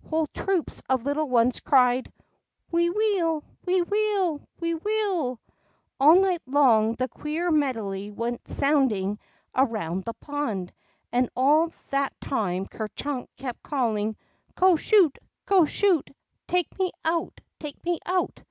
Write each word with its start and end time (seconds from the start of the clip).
''Whole 0.08 0.28
troops 0.28 0.80
of 0.88 1.02
little 1.04 1.28
ones 1.28 1.58
cried, 1.58 2.12
^MVe 2.72 2.94
weel! 2.94 3.42
We 3.66 3.82
weel! 3.82 4.40
We 4.60 4.76
weel!" 4.76 5.40
All 6.00 6.20
night 6.22 6.42
long 6.46 6.92
the 6.92 7.08
queer 7.08 7.50
medley 7.50 8.08
went 8.08 8.46
sounding 8.48 9.18
around 9.52 10.04
the 10.04 10.14
pond, 10.14 10.72
and 11.10 11.28
all 11.34 11.72
that 11.90 12.12
time 12.20 12.66
Ker 12.66 12.86
Chunk 12.94 13.30
kept 13.36 13.64
calling" 13.64 14.16
Co 14.54 14.76
shoot! 14.76 15.18
Co 15.44 15.64
shoot! 15.64 16.08
Take 16.46 16.78
me 16.78 16.92
out! 17.04 17.40
Take 17.58 17.74
m:e 17.84 17.98
out 18.06 18.42